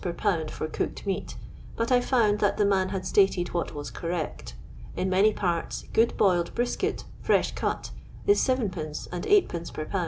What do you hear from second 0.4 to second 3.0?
for cooked flnat, but I found that the man